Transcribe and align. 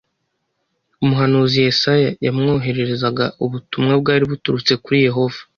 umuhanuzi 1.03 1.55
Yesaya 1.65 2.09
yamwohererezaga 2.25 3.25
ubutumwa 3.45 3.93
bwari 4.01 4.23
buturutse 4.31 4.73
kuri 4.83 4.97
Yehova 5.07 5.39